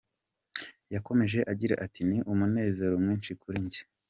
[0.93, 3.81] Yakomeje agira ati “Ni umunezero mwinshi kuri njye.